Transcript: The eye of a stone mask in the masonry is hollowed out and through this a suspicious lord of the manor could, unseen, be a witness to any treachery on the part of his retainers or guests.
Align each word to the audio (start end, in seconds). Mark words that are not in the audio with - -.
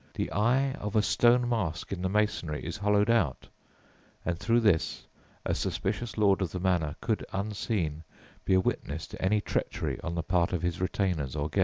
The 0.15 0.31
eye 0.31 0.71
of 0.79 0.95
a 0.95 1.03
stone 1.03 1.47
mask 1.47 1.93
in 1.93 2.01
the 2.01 2.09
masonry 2.09 2.65
is 2.65 2.75
hollowed 2.77 3.11
out 3.11 3.47
and 4.25 4.35
through 4.39 4.61
this 4.61 5.05
a 5.45 5.53
suspicious 5.53 6.17
lord 6.17 6.41
of 6.41 6.51
the 6.51 6.59
manor 6.59 6.95
could, 7.01 7.23
unseen, 7.31 8.03
be 8.43 8.55
a 8.55 8.59
witness 8.59 9.05
to 9.09 9.21
any 9.21 9.41
treachery 9.41 9.99
on 10.03 10.15
the 10.15 10.23
part 10.23 10.53
of 10.53 10.63
his 10.63 10.81
retainers 10.81 11.35
or 11.35 11.49
guests. 11.49 11.59